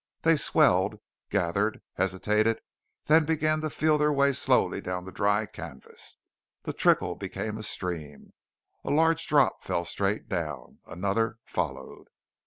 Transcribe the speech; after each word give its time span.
They 0.23 0.35
swelled, 0.35 0.99
gathered, 1.29 1.79
hesitated, 1.93 2.59
then 3.05 3.23
began 3.23 3.61
to 3.61 3.69
feel 3.69 3.99
their 3.99 4.11
way 4.11 4.33
slowly 4.33 4.81
down 4.81 5.05
the 5.05 5.11
dry 5.11 5.45
canvas. 5.45 6.17
The 6.63 6.73
trickle 6.73 7.13
became 7.13 7.55
a 7.59 7.61
stream. 7.61 8.33
A 8.83 8.89
large 8.89 9.27
drop 9.27 9.63
fell 9.63 9.85
straight 9.85 10.27
down. 10.27 10.79
Another 10.87 11.37
followed. 11.45 12.07